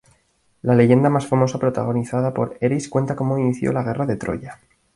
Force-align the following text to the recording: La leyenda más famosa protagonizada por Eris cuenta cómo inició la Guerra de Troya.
La 0.63 0.73
leyenda 0.73 1.11
más 1.11 1.27
famosa 1.27 1.59
protagonizada 1.59 2.33
por 2.33 2.57
Eris 2.59 2.89
cuenta 2.89 3.15
cómo 3.15 3.37
inició 3.37 3.71
la 3.71 3.83
Guerra 3.83 4.07
de 4.07 4.15
Troya. 4.15 4.59